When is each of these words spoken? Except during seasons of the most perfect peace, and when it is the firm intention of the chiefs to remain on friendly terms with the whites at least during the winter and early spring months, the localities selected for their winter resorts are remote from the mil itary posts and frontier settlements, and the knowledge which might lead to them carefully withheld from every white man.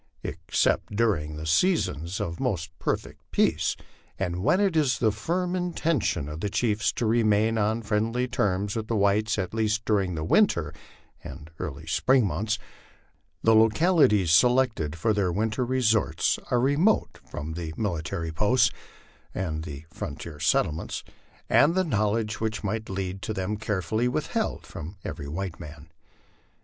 Except 0.23 0.95
during 0.95 1.45
seasons 1.45 2.19
of 2.19 2.37
the 2.37 2.41
most 2.43 2.71
perfect 2.79 3.21
peace, 3.29 3.75
and 4.17 4.41
when 4.41 4.59
it 4.59 4.75
is 4.75 4.97
the 4.97 5.11
firm 5.11 5.55
intention 5.55 6.27
of 6.27 6.39
the 6.39 6.49
chiefs 6.49 6.91
to 6.93 7.05
remain 7.05 7.55
on 7.59 7.83
friendly 7.83 8.27
terms 8.27 8.75
with 8.75 8.87
the 8.87 8.95
whites 8.95 9.37
at 9.37 9.53
least 9.53 9.85
during 9.85 10.15
the 10.15 10.23
winter 10.23 10.73
and 11.23 11.51
early 11.59 11.85
spring 11.85 12.25
months, 12.25 12.57
the 13.43 13.53
localities 13.53 14.31
selected 14.31 14.95
for 14.95 15.13
their 15.13 15.31
winter 15.31 15.63
resorts 15.63 16.39
are 16.49 16.59
remote 16.59 17.19
from 17.29 17.53
the 17.53 17.71
mil 17.77 17.91
itary 17.93 18.33
posts 18.33 18.71
and 19.35 19.85
frontier 19.91 20.39
settlements, 20.39 21.03
and 21.47 21.75
the 21.75 21.83
knowledge 21.83 22.41
which 22.41 22.63
might 22.63 22.89
lead 22.89 23.21
to 23.21 23.35
them 23.35 23.55
carefully 23.55 24.07
withheld 24.07 24.65
from 24.65 24.97
every 25.03 25.27
white 25.27 25.59
man. 25.59 25.91